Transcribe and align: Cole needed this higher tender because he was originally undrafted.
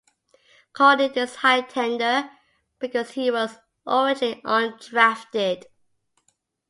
Cole 0.73 0.95
needed 0.95 1.13
this 1.13 1.35
higher 1.35 1.61
tender 1.61 2.31
because 2.79 3.11
he 3.11 3.29
was 3.29 3.57
originally 3.85 4.41
undrafted. 4.41 5.65